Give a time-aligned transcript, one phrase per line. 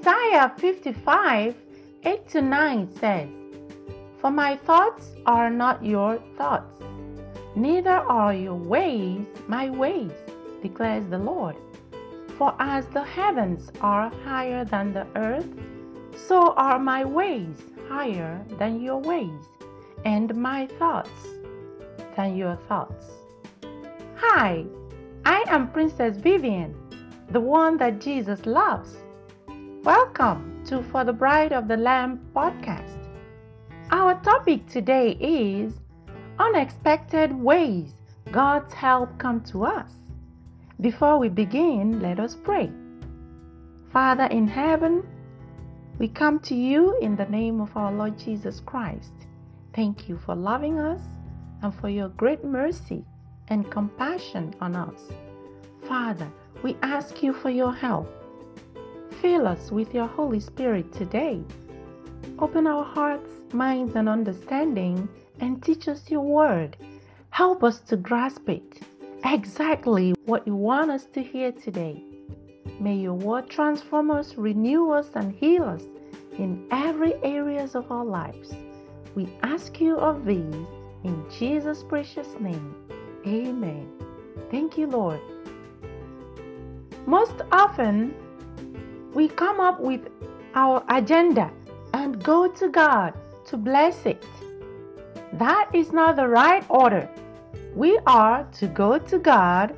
[0.00, 1.54] Isaiah 55
[2.04, 3.28] 8 to 9 says,
[4.16, 6.80] For my thoughts are not your thoughts,
[7.54, 10.12] neither are your ways my ways,
[10.62, 11.56] declares the Lord.
[12.38, 15.48] For as the heavens are higher than the earth,
[16.16, 19.44] so are my ways higher than your ways,
[20.06, 21.28] and my thoughts
[22.16, 23.04] than your thoughts.
[24.16, 24.64] Hi,
[25.26, 26.74] I am Princess Vivian,
[27.32, 28.96] the one that Jesus loves.
[29.84, 33.08] Welcome to For the Bride of the Lamb podcast.
[33.90, 35.72] Our topic today is
[36.38, 37.94] unexpected ways
[38.30, 39.90] God's help come to us.
[40.82, 42.70] Before we begin, let us pray.
[43.90, 45.02] Father in heaven,
[45.98, 49.14] we come to you in the name of our Lord Jesus Christ.
[49.74, 51.00] Thank you for loving us
[51.62, 53.02] and for your great mercy
[53.48, 55.00] and compassion on us.
[55.88, 56.30] Father,
[56.62, 58.19] we ask you for your help.
[59.20, 61.42] Fill us with your Holy Spirit today.
[62.38, 65.06] Open our hearts, minds, and understanding
[65.40, 66.78] and teach us your word.
[67.28, 68.80] Help us to grasp it
[69.26, 72.02] exactly what you want us to hear today.
[72.78, 75.82] May your word transform us, renew us, and heal us
[76.38, 78.54] in every areas of our lives.
[79.14, 80.66] We ask you of these
[81.04, 82.74] in Jesus' precious name.
[83.26, 83.86] Amen.
[84.50, 85.20] Thank you, Lord.
[87.06, 88.14] Most often,
[89.14, 90.08] we come up with
[90.54, 91.50] our agenda
[91.94, 93.14] and go to God
[93.46, 94.24] to bless it.
[95.32, 97.08] That is not the right order.
[97.74, 99.74] We are to go to God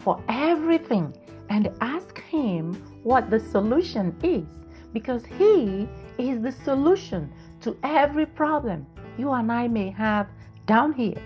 [0.00, 1.14] for everything
[1.48, 4.46] and ask Him what the solution is
[4.92, 5.88] because He
[6.18, 8.86] is the solution to every problem
[9.18, 10.28] you and I may have
[10.66, 11.20] down here.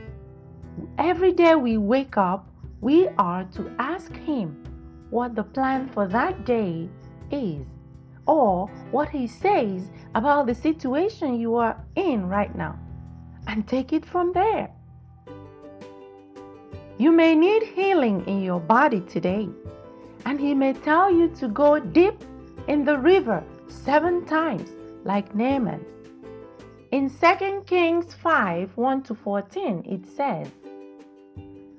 [0.99, 2.49] Every day we wake up,
[2.81, 4.62] we are to ask Him
[5.11, 6.89] what the plan for that day
[7.31, 7.67] is
[8.27, 12.78] or what He says about the situation you are in right now
[13.47, 14.71] and take it from there.
[16.99, 19.49] You may need healing in your body today,
[20.25, 22.25] and He may tell you to go deep
[22.69, 24.71] in the river seven times,
[25.05, 25.84] like Naaman.
[26.93, 30.49] In 2 Kings 5 1 to 14, it says,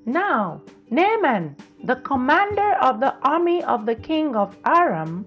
[0.06, 5.26] Now Naaman, the commander of the army of the king of Aram,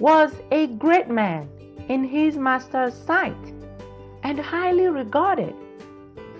[0.00, 1.46] was a great man
[1.88, 3.52] in his master's sight
[4.22, 5.54] and highly regarded,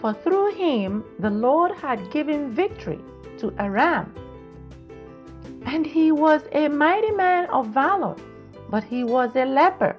[0.01, 2.99] for through him the Lord had given victory
[3.39, 4.15] to Aram.
[5.67, 8.17] And he was a mighty man of valor,
[8.71, 9.95] but he was a leper.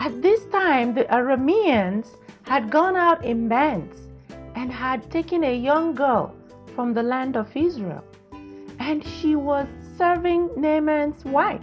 [0.00, 2.06] At this time, the Arameans
[2.42, 4.08] had gone out in bands
[4.54, 6.34] and had taken a young girl
[6.74, 8.02] from the land of Israel,
[8.78, 9.66] and she was
[9.98, 11.62] serving Naaman's wife.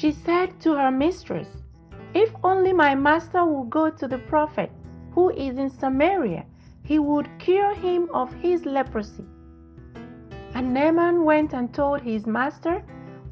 [0.00, 1.48] She said to her mistress,
[2.14, 4.72] If only my master would go to the prophet
[5.12, 6.46] who is in Samaria,
[6.82, 9.26] he would cure him of his leprosy.
[10.54, 12.82] And Naaman went and told his master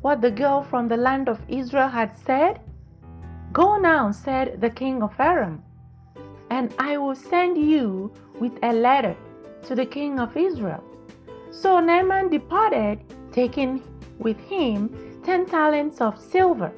[0.02, 2.60] what the girl from the land of Israel had said.
[3.50, 5.62] Go now, said the king of Aram,
[6.50, 9.16] and I will send you with a letter
[9.62, 10.84] to the king of Israel.
[11.50, 13.00] So Naaman departed,
[13.32, 13.82] taking
[14.18, 16.72] with him ten talents of silver,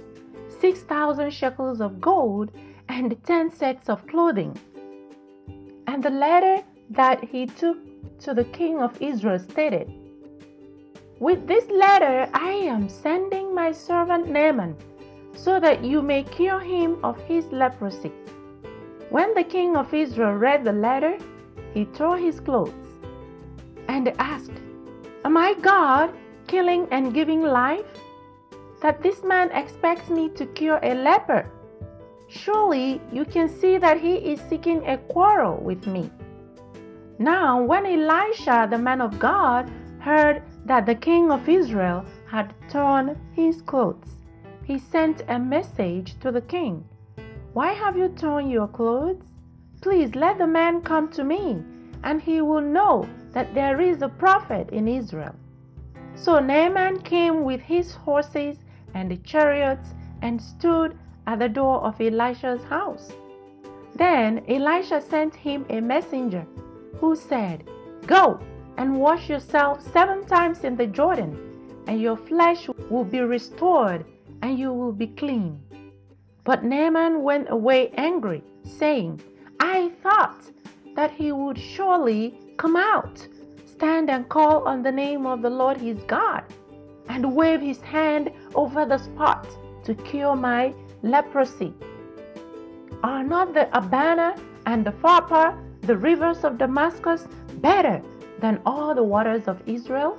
[0.61, 2.50] six thousand shekels of gold,
[2.88, 4.59] and ten sets of clothing.
[5.87, 6.56] And the letter
[6.91, 7.78] that he took
[8.25, 9.88] to the king of Israel stated,
[11.21, 14.75] With this letter I am sending my servant Naaman,
[15.37, 18.12] so that you may cure him of his leprosy.
[19.11, 21.17] When the king of Israel read the letter,
[21.72, 22.91] he tore his clothes
[23.87, 24.59] and asked,
[25.25, 26.12] Am I God
[26.49, 27.87] killing and giving life?
[28.81, 31.47] That this man expects me to cure a leper.
[32.29, 36.11] Surely you can see that he is seeking a quarrel with me.
[37.19, 43.19] Now, when Elisha, the man of God, heard that the king of Israel had torn
[43.32, 44.17] his clothes,
[44.65, 46.85] he sent a message to the king
[47.53, 49.25] Why have you torn your clothes?
[49.83, 51.62] Please let the man come to me,
[52.05, 55.35] and he will know that there is a prophet in Israel.
[56.15, 58.59] So Naaman came with his horses
[58.94, 60.96] and the chariots and stood
[61.26, 63.12] at the door of Elisha's house.
[63.94, 66.46] Then Elisha sent him a messenger
[66.98, 67.64] who said,
[68.06, 68.40] Go
[68.76, 71.38] and wash yourself seven times in the Jordan,
[71.87, 74.04] and your flesh will be restored,
[74.42, 75.60] and you will be clean.
[76.44, 79.20] But Naaman went away angry, saying,
[79.60, 80.50] I thought
[80.96, 83.26] that he would surely come out,
[83.66, 86.42] stand and call on the name of the Lord his God,
[87.11, 89.49] and wave his hand over the spot
[89.83, 90.73] to cure my
[91.03, 91.75] leprosy.
[93.03, 94.37] Are not the Abana
[94.67, 97.27] and the Pharpar, the rivers of Damascus,
[97.57, 98.01] better
[98.39, 100.17] than all the waters of Israel?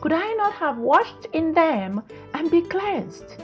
[0.00, 2.02] Could I not have washed in them
[2.34, 3.36] and be cleansed?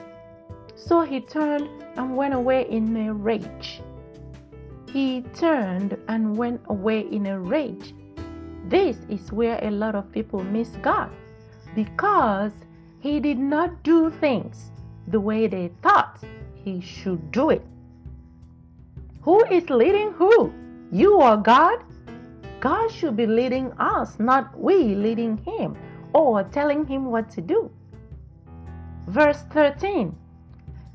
[0.74, 3.80] So he turned and went away in a rage.
[4.92, 7.94] He turned and went away in a rage.
[8.64, 11.10] This is where a lot of people miss God
[11.74, 12.52] because
[13.00, 14.70] he did not do things
[15.06, 16.18] the way they thought
[16.54, 17.64] he should do it.
[19.22, 20.52] Who is leading who?
[20.90, 21.84] You or God?
[22.60, 25.76] God should be leading us, not we leading him
[26.12, 27.70] or telling him what to do.
[29.06, 30.14] Verse 13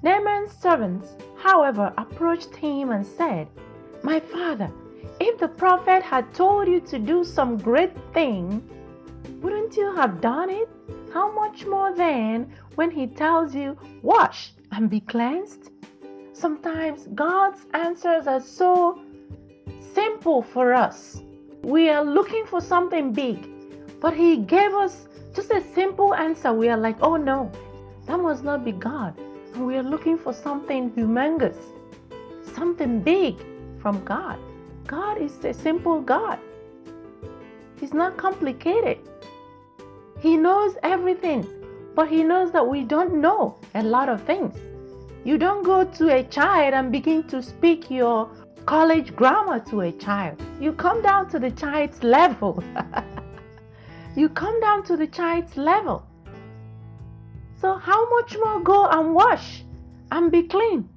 [0.04, 3.48] Naaman's servants, however, approached him and said,
[4.04, 4.70] My father,
[5.20, 8.62] if the prophet had told you to do some great thing,
[9.42, 10.70] wouldn't you have done it?
[11.13, 15.69] How much more then when he tells you, Wash and be cleansed?
[16.33, 19.00] Sometimes God's answers are so
[19.94, 21.21] simple for us.
[21.62, 23.48] We are looking for something big,
[24.01, 26.51] but He gave us just a simple answer.
[26.51, 27.51] We are like, oh no,
[28.07, 29.18] that must not be God.
[29.54, 31.57] And we are looking for something humongous,
[32.56, 33.36] something big
[33.80, 34.39] from God.
[34.88, 36.39] God is a simple God.
[37.80, 38.98] He's not complicated.
[40.24, 41.46] He knows everything,
[41.96, 44.56] but He knows that we don't know a lot of things.
[45.25, 48.30] You don't go to a child and begin to speak your
[48.66, 50.42] college grammar to a child.
[50.62, 52.64] You come down to the child's level.
[54.16, 56.08] you come down to the child's level.
[57.60, 59.66] So, how much more go and wash
[60.10, 60.88] and be clean?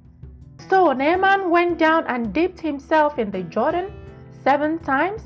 [0.69, 3.91] So, Naaman went down and dipped himself in the Jordan
[4.41, 5.23] seven times,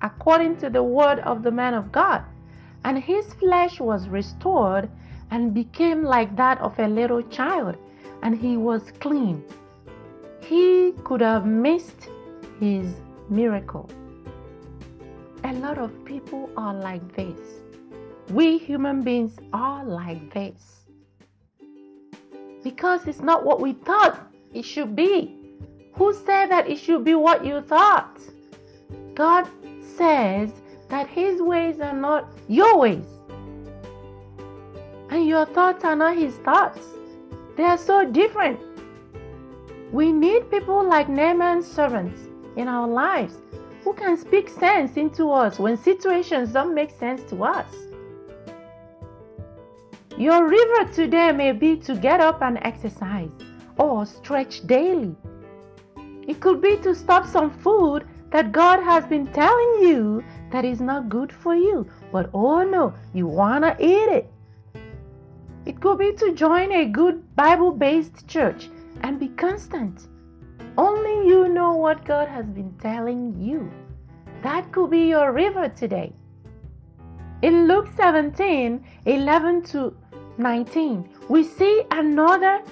[0.00, 2.24] according to the word of the man of God.
[2.86, 4.88] And his flesh was restored
[5.32, 7.76] and became like that of a little child
[8.22, 9.42] and he was clean.
[10.40, 12.08] He could have missed
[12.60, 12.94] his
[13.28, 13.90] miracle.
[15.42, 17.40] A lot of people are like this.
[18.30, 20.84] We human beings are like this.
[22.62, 25.34] Because it's not what we thought it should be.
[25.94, 28.20] Who said that it should be what you thought?
[29.16, 29.48] God
[29.96, 30.52] says
[30.88, 33.06] that His ways are not your ways,
[35.10, 36.80] and your thoughts are not His thoughts.
[37.56, 38.60] They are so different.
[39.92, 42.20] We need people like Naaman's servants
[42.56, 43.36] in our lives
[43.84, 47.72] who can speak sense into us when situations don't make sense to us.
[50.18, 53.30] Your river today may be to get up and exercise
[53.78, 55.14] or stretch daily.
[56.26, 60.80] It could be to stop some food that God has been telling you that is
[60.80, 64.30] not good for you, but oh no, you want to eat it.
[65.64, 68.68] It could be to join a good Bible based church
[69.02, 70.08] and be constant.
[70.78, 73.70] Only you know what God has been telling you.
[74.42, 76.12] That could be your river today.
[77.42, 79.96] In Luke 17 11 to
[80.38, 82.62] 19, we see another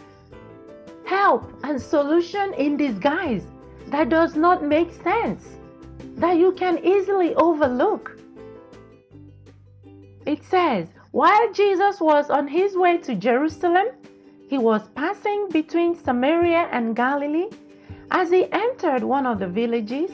[1.05, 3.45] help and solution in disguise
[3.89, 5.45] that does not make sense,
[6.17, 8.19] that you can easily overlook.
[10.27, 13.87] It says, while Jesus was on his way to Jerusalem,
[14.49, 17.51] he was passing between Samaria and Galilee.
[18.11, 20.11] As he entered one of the villages,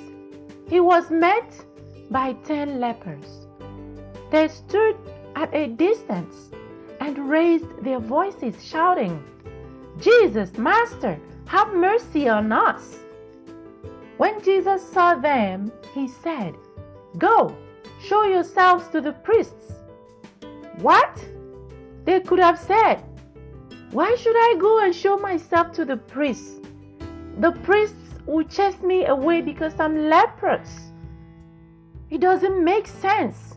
[0.68, 1.52] he was met
[2.10, 3.46] by ten lepers.
[4.30, 4.96] They stood
[5.36, 6.50] at a distance
[7.00, 9.22] and raised their voices, shouting,
[9.98, 12.98] Jesus, Master, have mercy on us.
[14.20, 16.54] When Jesus saw them, he said,
[17.16, 17.56] Go,
[18.02, 19.72] show yourselves to the priests.
[20.82, 21.24] What?
[22.04, 23.02] They could have said,
[23.92, 26.60] Why should I go and show myself to the priests?
[27.38, 27.96] The priests
[28.26, 30.68] will chase me away because I'm leprous.
[32.10, 33.54] It doesn't make sense.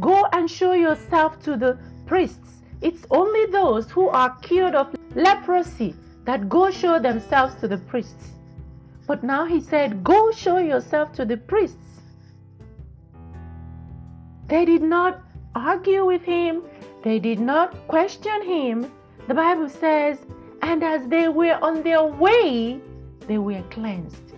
[0.00, 2.60] Go and show yourself to the priests.
[2.82, 5.96] It's only those who are cured of leprosy
[6.26, 8.33] that go show themselves to the priests.
[9.06, 12.00] But now he said, Go show yourself to the priests.
[14.46, 15.22] They did not
[15.54, 16.62] argue with him,
[17.02, 18.90] they did not question him.
[19.28, 20.18] The Bible says,
[20.62, 22.80] and as they were on their way,
[23.26, 24.32] they were cleansed.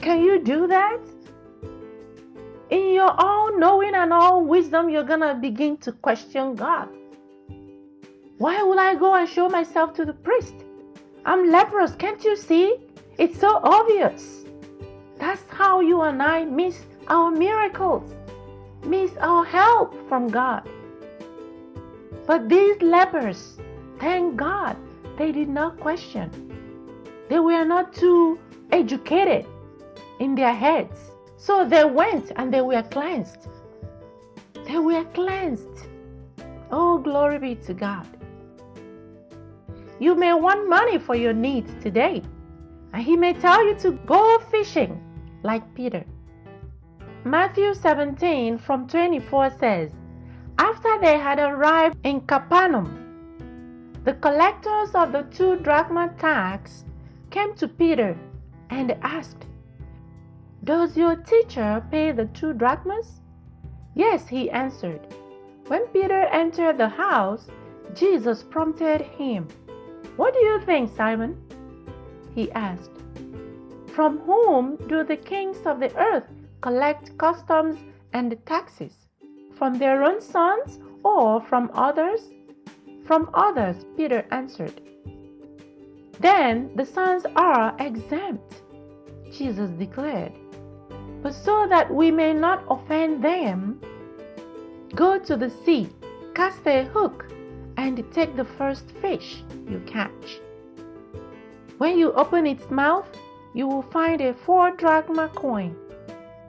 [0.00, 0.98] Can you do that?
[2.70, 6.88] In your all knowing and all wisdom, you're going to begin to question God.
[8.38, 10.54] Why will I go and show myself to the priest?
[11.24, 12.76] I'm leprous, can't you see?
[13.18, 14.44] It's so obvious.
[15.18, 18.12] That's how you and I miss our miracles
[18.86, 20.68] miss our help from God.
[22.26, 23.58] But these lepers,
[23.98, 24.76] thank God,
[25.18, 26.30] they did not question.
[27.28, 28.38] They were not too
[28.70, 29.46] educated
[30.20, 31.10] in their heads.
[31.36, 33.48] So they went and they were cleansed.
[34.66, 35.86] They were cleansed.
[36.70, 38.06] Oh, glory be to God.
[39.98, 42.22] You may want money for your needs today,
[42.92, 45.00] And he may tell you to go fishing
[45.42, 46.04] like Peter.
[47.24, 49.90] Matthew 17 from 24 says,
[50.58, 53.02] After they had arrived in Capernaum,
[54.04, 56.84] the collectors of the two drachma tax
[57.30, 58.16] came to Peter
[58.70, 59.46] and asked,
[60.62, 63.20] Does your teacher pay the two drachmas?
[63.94, 65.00] Yes, he answered.
[65.66, 67.48] When Peter entered the house,
[67.94, 69.48] Jesus prompted him.
[70.16, 71.36] What do you think, Simon?
[72.36, 72.90] He asked.
[73.94, 76.28] From whom do the kings of the earth
[76.60, 77.78] collect customs
[78.12, 78.92] and taxes?
[79.54, 82.20] From their own sons or from others?
[83.06, 84.82] From others, Peter answered.
[86.20, 88.60] Then the sons are exempt,
[89.32, 90.32] Jesus declared.
[91.22, 93.80] But so that we may not offend them,
[94.94, 95.88] go to the sea,
[96.34, 97.32] cast a hook,
[97.78, 100.40] and take the first fish you catch.
[101.78, 103.06] When you open its mouth,
[103.52, 105.76] you will find a four drachma coin.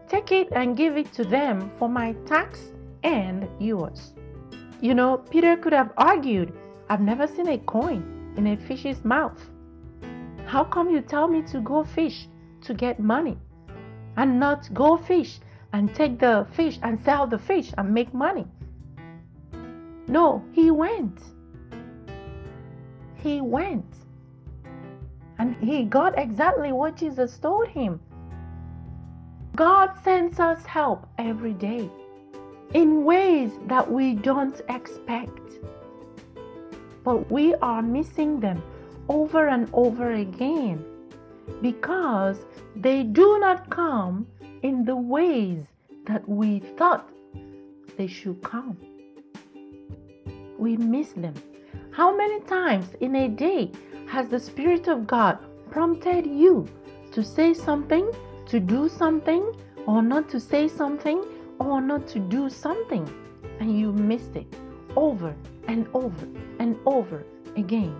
[0.07, 2.71] Take it and give it to them for my tax
[3.03, 4.13] and yours.
[4.79, 6.53] You know, Peter could have argued,
[6.89, 9.49] I've never seen a coin in a fish's mouth.
[10.45, 12.29] How come you tell me to go fish
[12.61, 13.37] to get money
[14.15, 15.39] and not go fish
[15.73, 18.47] and take the fish and sell the fish and make money?
[20.07, 21.19] No, he went.
[23.15, 23.93] He went.
[25.39, 27.99] And he got exactly what Jesus told him.
[29.55, 31.89] God sends us help every day
[32.73, 35.39] in ways that we don't expect.
[37.03, 38.61] But we are missing them
[39.09, 40.83] over and over again
[41.61, 42.37] because
[42.75, 44.27] they do not come
[44.63, 45.63] in the ways
[46.05, 47.09] that we thought
[47.97, 48.77] they should come.
[50.57, 51.33] We miss them.
[51.97, 53.71] How many times in a day
[54.05, 55.39] has the Spirit of God
[55.71, 56.67] prompted you
[57.11, 58.11] to say something,
[58.49, 59.43] to do something,
[59.87, 61.25] or not to say something,
[61.59, 63.09] or not to do something,
[63.59, 64.45] and you missed it
[64.95, 65.33] over
[65.67, 66.27] and over
[66.59, 67.23] and over
[67.55, 67.95] again?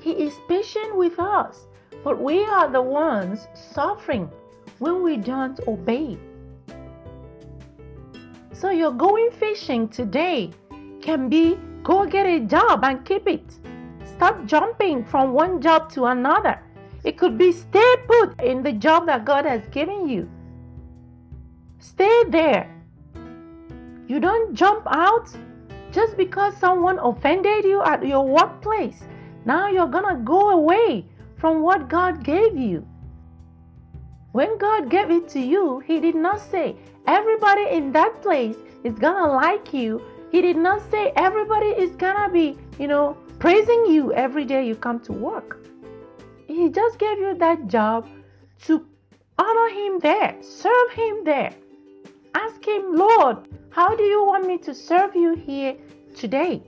[0.00, 1.68] He is patient with us,
[2.02, 4.28] but we are the ones suffering
[4.80, 6.18] when we don't obey.
[8.52, 10.50] So, your going fishing today
[11.02, 13.44] can be go get a job and keep it.
[14.04, 16.60] Stop jumping from one job to another.
[17.04, 20.30] It could be stay put in the job that God has given you.
[21.78, 22.70] Stay there.
[24.06, 25.28] You don't jump out
[25.90, 29.02] just because someone offended you at your workplace.
[29.44, 31.04] Now you're going to go away
[31.36, 32.86] from what God gave you.
[34.32, 38.94] When God gave it to you, He did not say, everybody in that place is
[38.98, 40.00] going to like you.
[40.32, 44.74] He did not say, everybody is to be, you know, praising you every day you
[44.74, 45.58] come to work.
[46.46, 48.08] He just gave you that job
[48.64, 48.86] to
[49.38, 51.52] honor Him there, serve Him there.
[52.34, 55.76] Ask Him, Lord, how do you want me to serve you here
[56.16, 56.62] today?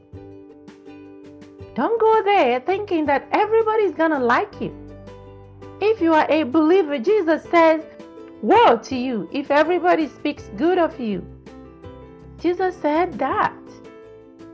[1.75, 4.73] Don't go there thinking that everybody's gonna like you.
[5.81, 7.83] If you are a believer, Jesus says,
[8.43, 11.34] Woe to you if everybody speaks good of you.
[12.45, 13.57] Jesus said that.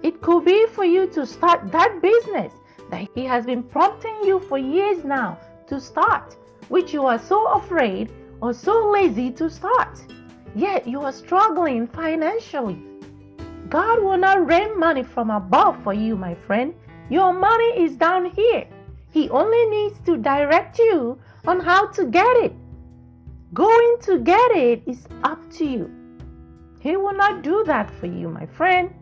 [0.04, 2.52] It could be for you to start that business
[2.88, 6.36] that He has been prompting you for years now to start,
[6.68, 9.98] which you are so afraid or so lazy to start.
[10.54, 12.80] Yet you are struggling financially.
[13.68, 16.72] God will not rain money from above for you, my friend.
[17.08, 18.68] Your money is down here.
[19.10, 22.54] He only needs to direct you on how to get it.
[23.52, 25.99] Going to get it is up to you.
[26.80, 28.92] He will not do that for you, my friend.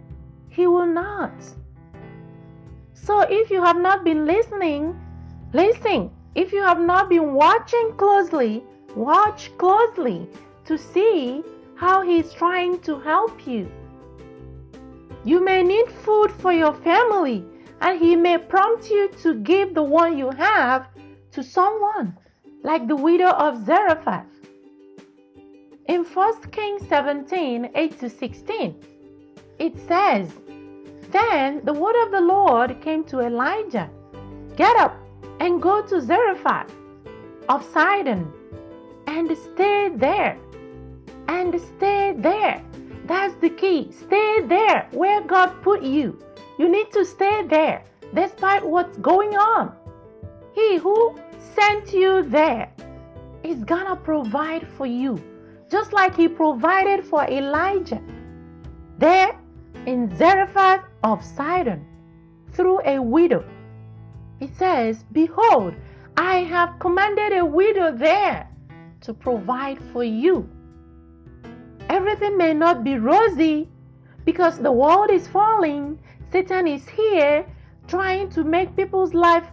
[0.51, 1.33] He will not.
[2.93, 5.01] So if you have not been listening,
[5.53, 6.11] listen.
[6.35, 8.63] If you have not been watching closely,
[8.95, 10.29] watch closely
[10.67, 11.43] to see
[11.77, 13.71] how He is trying to help you.
[15.25, 17.45] You may need food for your family
[17.81, 20.89] and he may prompt you to give the one you have
[21.33, 22.17] to someone,
[22.63, 24.27] like the widow of Zarephath.
[25.89, 28.75] In 1 Kings 17 8 to 16,
[29.59, 30.33] it says,
[31.11, 33.91] Then the word of the Lord came to Elijah
[34.59, 34.97] Get up
[35.39, 36.73] and go to Zarephath
[37.49, 38.33] of Sidon
[39.07, 40.37] and stay there,
[41.29, 42.61] and stay there.
[43.05, 43.93] That's the key.
[43.93, 46.19] Stay there where God put you.
[46.59, 49.73] You need to stay there despite what's going on.
[50.55, 51.17] He who
[51.55, 52.71] sent you there
[53.45, 55.23] is gonna provide for you,
[55.71, 58.01] just like he provided for Elijah
[58.99, 59.39] there
[59.87, 61.87] in Zarephath of Sidon
[62.53, 63.45] through a widow.
[64.41, 65.75] It says, Behold,
[66.17, 68.49] I have commanded a widow there
[69.03, 70.49] to provide for you.
[71.89, 73.69] Everything may not be rosy
[74.25, 75.99] because the world is falling.
[76.31, 77.47] Satan is here
[77.87, 79.47] trying to make people's life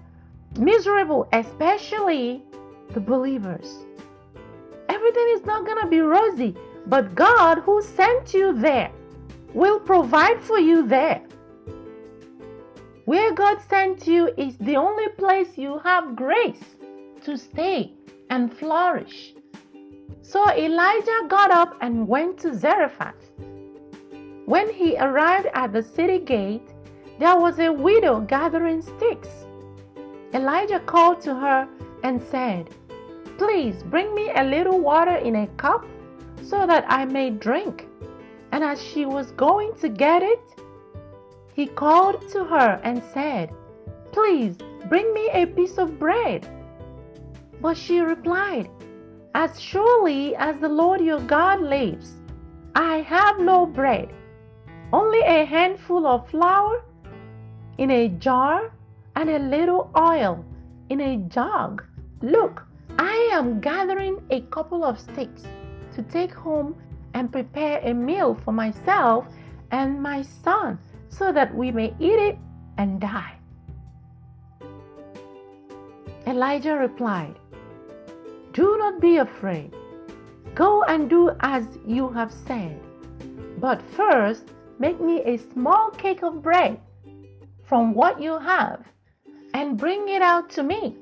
[0.59, 2.43] miserable, especially
[2.91, 3.85] the believers.
[4.89, 6.55] Everything is not going to be rosy,
[6.87, 8.91] but God, who sent you there,
[9.53, 11.21] will provide for you there.
[13.05, 16.75] Where God sent you is the only place you have grace
[17.23, 17.93] to stay
[18.29, 19.33] and flourish.
[20.21, 23.31] So Elijah got up and went to Zarephath.
[24.45, 26.67] When he arrived at the city gate,
[27.19, 29.29] there was a widow gathering sticks.
[30.33, 31.67] Elijah called to her
[32.03, 32.69] and said,
[33.37, 35.85] Please bring me a little water in a cup
[36.41, 37.87] so that I may drink.
[38.51, 40.41] And as she was going to get it,
[41.53, 43.53] he called to her and said,
[44.11, 46.47] Please bring me a piece of bread.
[47.61, 48.69] But she replied,
[49.33, 52.13] As surely as the Lord your God lives,
[52.75, 54.13] I have no bread,
[54.93, 56.83] only a handful of flour
[57.77, 58.71] in a jar
[59.15, 60.45] and a little oil
[60.89, 61.83] in a jug.
[62.21, 62.63] Look,
[62.97, 65.43] I am gathering a couple of sticks
[65.93, 66.75] to take home
[67.13, 69.25] and prepare a meal for myself
[69.71, 72.37] and my son so that we may eat it
[72.77, 73.33] and die.
[76.27, 77.35] Elijah replied,
[78.53, 79.73] Do not be afraid.
[80.53, 82.79] Go and do as you have said.
[83.59, 84.45] But first,
[84.79, 86.79] make me a small cake of bread
[87.65, 88.83] from what you have
[89.53, 90.97] and bring it out to me.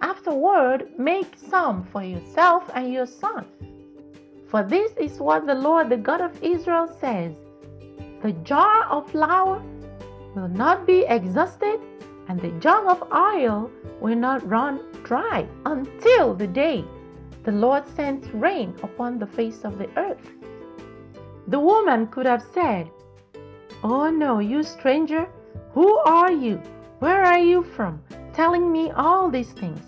[0.00, 3.46] Afterward, make some for yourself and your son.
[4.48, 7.32] For this is what the Lord, the God of Israel, says
[8.22, 9.62] The jar of flour
[10.34, 11.80] will not be exhausted,
[12.28, 16.84] and the jug of oil will not run dry until the day
[17.44, 20.30] the Lord sends rain upon the face of the earth.
[21.48, 22.90] The woman could have said,
[23.84, 25.28] Oh no, you stranger,
[25.72, 26.60] who are you?
[26.98, 28.02] Where are you from?
[28.36, 29.80] Telling me all these things.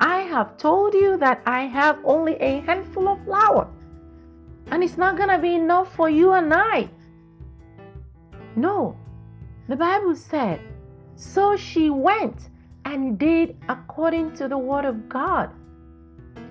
[0.00, 3.68] I have told you that I have only a handful of flour,
[4.70, 6.90] and it's not going to be enough for you and I.
[8.54, 8.98] No,
[9.66, 10.60] the Bible said,
[11.14, 12.50] So she went
[12.84, 15.48] and did according to the word of God.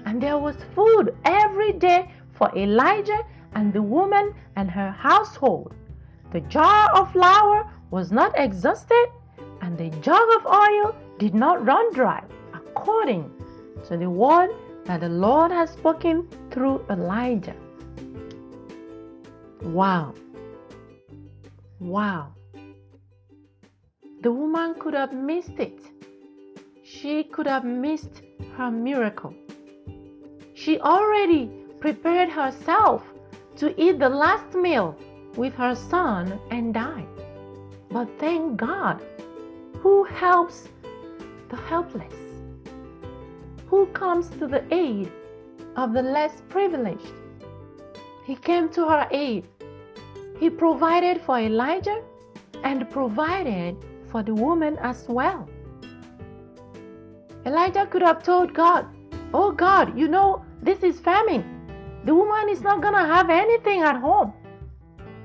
[0.08, 3.21] And there was food every day for Elijah
[3.53, 5.75] and the woman and her household.
[6.31, 9.10] The jar of flour was not exhausted,
[9.62, 12.23] and the jug of oil did not run dry,
[12.54, 13.32] according
[13.88, 14.49] to the word
[14.86, 17.56] that the Lord has spoken through Elijah.
[19.62, 20.13] Wow.
[21.80, 22.34] Wow.
[24.21, 25.80] The woman could have missed it.
[26.84, 28.21] She could have missed
[28.58, 29.34] her miracle.
[30.54, 31.49] She already
[31.80, 33.04] prepared herself
[33.58, 34.97] to eat the last meal
[35.36, 37.06] with her son and die.
[37.89, 39.01] But thank God,
[39.80, 40.67] who helps
[41.49, 42.13] the helpless,
[43.67, 45.12] who comes to the aid
[45.75, 47.13] of the less privileged.
[48.25, 49.47] He came to her aid.
[50.39, 52.01] He provided for Elijah
[52.63, 53.75] and provided
[54.10, 55.47] for the woman as well.
[57.45, 58.88] Elijah could have told God,
[59.34, 61.43] Oh God, you know, this is famine.
[62.05, 64.34] The woman is not going to have anything at home.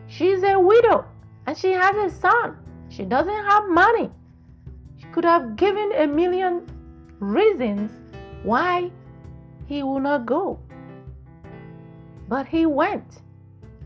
[0.07, 1.05] She's a widow
[1.47, 2.57] and she has a son.
[2.89, 4.11] She doesn't have money.
[5.13, 6.67] Could have given a million
[7.19, 7.91] reasons
[8.43, 8.91] why
[9.67, 10.59] he would not go.
[12.29, 13.21] But he went,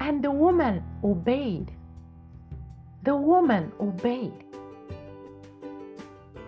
[0.00, 1.72] and the woman obeyed.
[3.04, 4.44] The woman obeyed.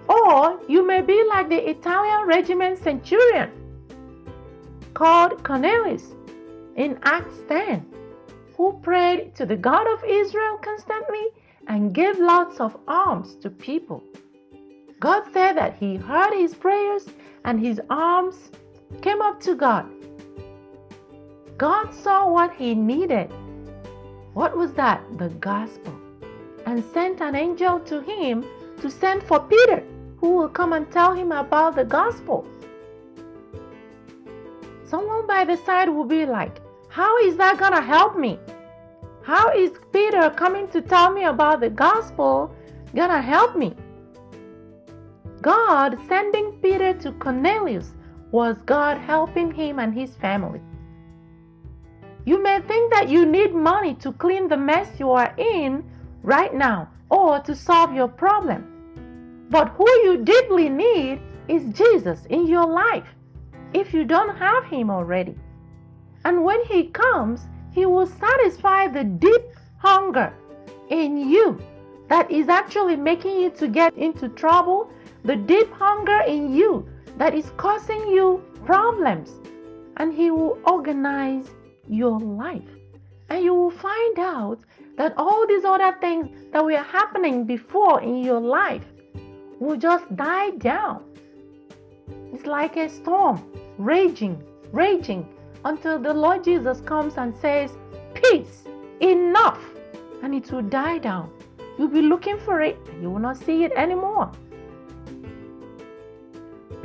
[0.09, 3.51] Or you may be like the Italian regiment centurion
[4.95, 6.15] called Cornelius
[6.77, 7.85] in Acts 10
[8.57, 11.27] who prayed to the God of Israel constantly
[11.69, 14.03] and gave lots of alms to people.
[15.01, 17.07] God said that He heard his prayers
[17.45, 18.51] and his arms
[19.03, 19.87] came up to God.
[21.57, 23.31] God saw what he needed.
[24.35, 25.01] What was that?
[25.19, 25.95] The gospel.
[26.67, 28.45] And sent an angel to him
[28.83, 29.83] to send for Peter,
[30.19, 32.47] who will come and tell him about the gospel.
[34.85, 38.39] Someone by the side will be like, how is that going to help me?
[39.23, 42.55] How is Peter coming to tell me about the gospel
[42.95, 43.75] gonna help me?
[45.43, 47.93] God sending Peter to Cornelius
[48.31, 50.61] was God helping him and his family.
[52.25, 55.85] You may think that you need money to clean the mess you are in
[56.23, 59.47] right now or to solve your problem.
[59.49, 63.07] But who you deeply need is Jesus in your life
[63.73, 65.37] if you don't have him already.
[66.25, 69.43] And when he comes, he will satisfy the deep
[69.79, 70.33] hunger
[70.89, 71.61] in you
[72.09, 74.91] that is actually making you to get into trouble,
[75.27, 79.31] the deep hunger in you that is causing you problems.
[79.97, 81.47] And he will organize
[81.89, 82.69] your life.
[83.29, 84.61] And you will find out
[84.97, 88.85] that all these other things that were happening before in your life
[89.59, 91.03] will just die down.
[92.33, 93.43] It's like a storm
[93.79, 95.29] raging, raging
[95.65, 97.73] until the Lord Jesus comes and says,
[98.15, 98.65] Peace,
[99.01, 99.61] enough,
[100.23, 101.31] and it will die down.
[101.79, 104.31] You'll be looking for it, and you will not see it anymore.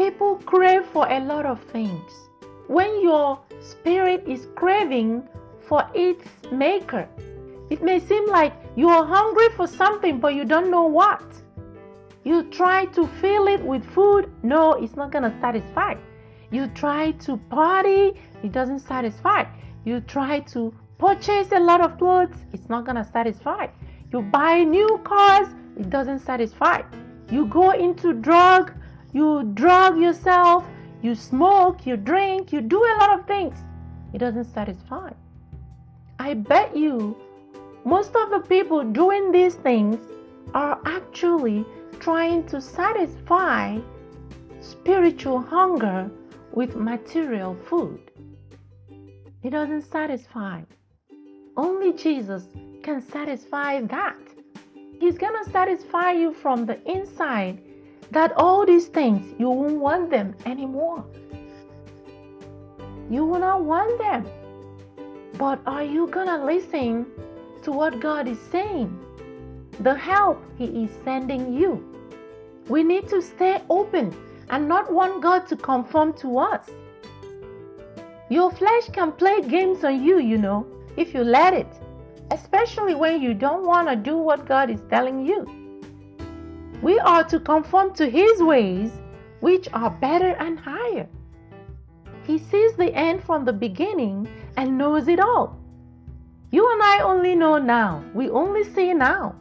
[0.02, 2.12] People crave for a lot of things.
[2.66, 5.22] When your spirit is craving
[5.68, 7.08] for its maker,
[7.70, 11.24] it may seem like you are hungry for something, but you don't know what.
[12.24, 15.94] You try to fill it with food, no, it's not going to satisfy.
[16.50, 19.46] You try to party, it doesn't satisfy.
[19.86, 23.68] You try to purchase a lot of clothes, it's not going to satisfy.
[24.12, 26.82] You buy new cars, it doesn't satisfy.
[27.30, 28.74] You go into drug,
[29.14, 30.66] you drug yourself,
[31.02, 33.58] you smoke, you drink, you do a lot of things.
[34.14, 35.12] It doesn't satisfy.
[36.20, 37.18] I bet you
[37.84, 39.98] most of the people doing these things
[40.54, 41.66] are actually
[42.00, 43.80] trying to satisfy
[44.60, 46.10] spiritual hunger
[46.54, 48.12] with material food.
[49.44, 50.62] It doesn't satisfy.
[51.58, 52.46] Only Jesus
[52.84, 54.20] can satisfy that.
[55.00, 57.60] He's going to satisfy you from the inside
[58.12, 61.04] that all these things, you won't want them anymore.
[63.10, 64.26] You will not want them.
[65.38, 67.06] But are you to listen
[67.64, 68.98] to what God is saying,
[69.80, 71.84] the help He is sending you.
[72.68, 74.16] We need to stay open
[74.50, 76.70] and not want God to conform to us.
[78.30, 80.66] Your flesh can play games on you, you know,
[80.98, 81.68] if you let it,
[82.32, 85.61] especially when you don't want to do what God is telling you.
[86.82, 88.92] We are to conform to His ways,
[89.40, 91.08] which are better and higher.
[92.24, 95.58] He sees the end from the beginning and knows it all.
[96.52, 98.04] You and I only know now.
[98.14, 99.36] We only see now.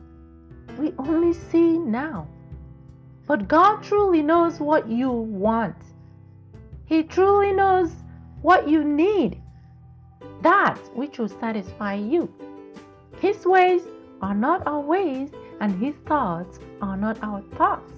[0.78, 2.28] We only see now.
[3.26, 5.76] But God truly knows what you want.
[6.86, 7.92] He truly knows
[8.42, 9.40] what you need.
[10.42, 12.32] That which will satisfy you.
[13.20, 13.82] His ways
[14.22, 17.92] are not our ways, and His thoughts are not our thoughts.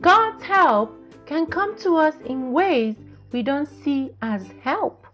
[0.00, 2.96] God's help can come to us in ways
[3.32, 5.06] we don't see as help.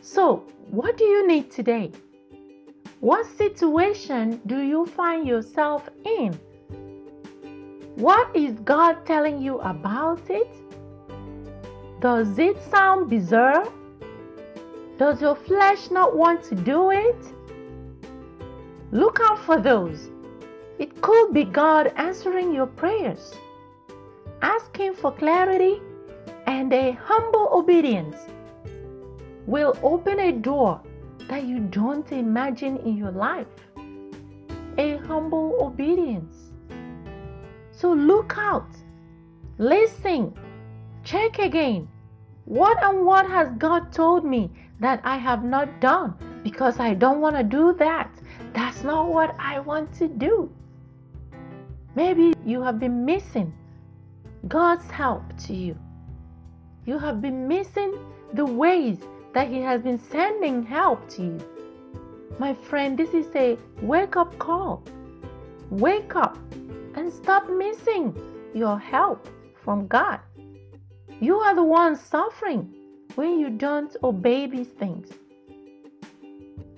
[0.00, 1.92] So, what do you need today?
[3.00, 6.38] What situation do you find yourself in?
[7.96, 10.48] What is God telling you about it?
[12.00, 13.66] Does it sound bizarre?
[14.98, 17.16] Does your flesh not want to do it?
[18.94, 20.08] Look out for those.
[20.78, 23.34] It could be God answering your prayers.
[24.40, 25.82] Ask Him for clarity
[26.46, 28.14] and a humble obedience
[29.48, 30.80] will open a door
[31.28, 33.48] that you don't imagine in your life.
[34.78, 36.52] A humble obedience.
[37.72, 38.76] So look out,
[39.58, 40.32] listen,
[41.02, 41.88] check again.
[42.44, 47.20] What and what has God told me that I have not done because I don't
[47.20, 48.13] want to do that?
[48.54, 50.50] That's not what I want to do.
[51.96, 53.52] Maybe you have been missing
[54.46, 55.76] God's help to you.
[56.86, 57.94] You have been missing
[58.32, 58.98] the ways
[59.32, 61.40] that He has been sending help to you.
[62.38, 64.84] My friend, this is a wake up call.
[65.70, 66.38] Wake up
[66.94, 68.14] and stop missing
[68.54, 69.28] your help
[69.64, 70.20] from God.
[71.20, 72.72] You are the one suffering
[73.16, 75.08] when you don't obey these things.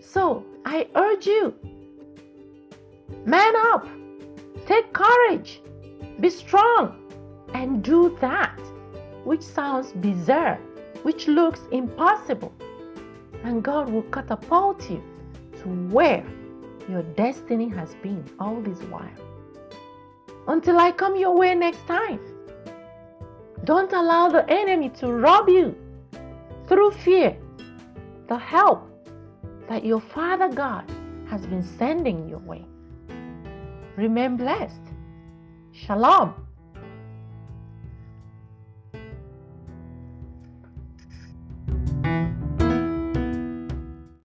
[0.07, 1.53] So I urge you
[3.25, 3.89] man up,
[4.65, 5.61] take courage,
[6.21, 6.97] be strong,
[7.55, 8.57] and do that
[9.25, 10.61] which sounds bizarre
[11.03, 12.53] which looks impossible.
[13.43, 15.03] And God will catapult you
[15.63, 16.25] to where
[16.89, 19.21] your destiny has been all this while.
[20.47, 22.21] Until I come your way next time.
[23.65, 25.75] Don't allow the enemy to rob you
[26.69, 27.37] through fear,
[28.29, 28.86] the help
[29.69, 30.85] that your Father God
[31.29, 32.65] has been sending your way.
[33.97, 34.81] Remain blessed.
[35.73, 36.46] Shalom.